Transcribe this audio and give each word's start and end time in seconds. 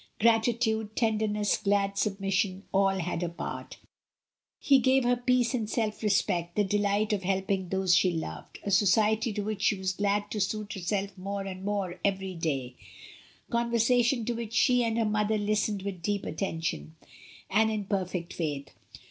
DYMOND. 0.01 0.19
gratitude, 0.19 0.95
tenderness, 0.95 1.57
glad 1.57 1.95
submission— 1.95 2.63
all 2.73 2.97
had 2.97 3.21
a 3.21 3.29
part 3.29 3.77
He 4.57 4.79
gave 4.79 5.03
her 5.03 5.15
peace 5.15 5.53
and 5.53 5.69
self 5.69 6.01
respect, 6.01 6.55
the 6.55 6.63
de 6.63 6.79
light 6.79 7.13
of 7.13 7.21
helping 7.21 7.69
those 7.69 7.95
she 7.95 8.09
loved, 8.11 8.57
a 8.63 8.71
society 8.71 9.31
to 9.31 9.43
which 9.43 9.61
she 9.61 9.75
was 9.77 9.91
glad 9.93 10.31
to 10.31 10.41
suit 10.41 10.73
herself 10.73 11.15
more 11.19 11.43
and 11.43 11.63
more 11.63 11.99
every 12.03 12.33
day, 12.33 12.77
conversation 13.51 14.25
to 14.25 14.33
which 14.33 14.53
she 14.53 14.83
and 14.83 14.97
her 14.97 15.05
mother 15.05 15.37
listened 15.37 15.83
with 15.83 16.01
deep 16.01 16.25
attention, 16.25 16.95
and 17.47 17.69
in 17.69 17.85
perfect 17.85 18.33
faith. 18.33 18.71